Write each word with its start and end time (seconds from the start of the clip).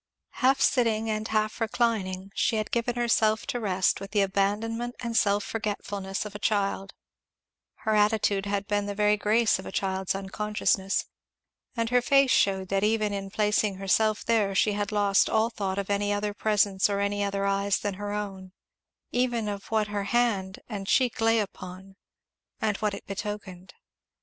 Half 0.41 0.59
sitting 0.61 1.11
and 1.11 1.27
half 1.27 1.61
reclining, 1.61 2.31
she 2.33 2.55
had 2.55 2.71
given 2.71 2.95
herself 2.95 3.45
to 3.45 3.59
rest 3.59 4.01
with 4.01 4.09
the 4.09 4.21
abandonment 4.23 4.95
and 5.01 5.15
self 5.15 5.43
forgetfulness 5.43 6.25
of 6.25 6.33
a 6.33 6.39
child; 6.39 6.95
her 7.85 7.93
attitude 7.95 8.47
had 8.47 8.67
the 8.67 8.95
very 8.95 9.15
grace 9.15 9.59
of 9.59 9.67
a 9.67 9.71
child's 9.71 10.15
unconsciousness; 10.15 11.05
and 11.77 11.91
her 11.91 12.01
face 12.01 12.31
shewed 12.31 12.69
that 12.69 12.83
even 12.83 13.13
in 13.13 13.29
placing 13.29 13.75
herself 13.75 14.25
there 14.25 14.55
she 14.55 14.71
had 14.71 14.91
lost 14.91 15.29
all 15.29 15.51
thought 15.51 15.77
of 15.77 15.91
any 15.91 16.11
other 16.11 16.33
presence 16.33 16.89
or 16.89 16.99
any 16.99 17.23
other 17.23 17.45
eyes 17.45 17.77
than 17.77 17.93
her 17.93 18.11
own; 18.11 18.53
even 19.11 19.47
of 19.47 19.67
what 19.69 19.89
her 19.89 20.05
hand 20.05 20.61
and 20.67 20.87
cheek 20.87 21.21
lay 21.21 21.37
upon, 21.39 21.95
and 22.59 22.75
what 22.77 22.95
it 22.95 23.05
betokened. 23.05 23.75